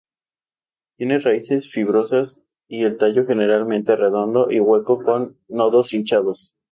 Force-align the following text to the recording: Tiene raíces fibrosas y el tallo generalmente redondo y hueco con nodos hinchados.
Tiene 0.97 1.19
raíces 1.19 1.71
fibrosas 1.71 2.41
y 2.67 2.85
el 2.85 2.97
tallo 2.97 3.23
generalmente 3.23 3.95
redondo 3.95 4.49
y 4.49 4.59
hueco 4.59 5.03
con 5.03 5.37
nodos 5.47 5.93
hinchados. 5.93 6.55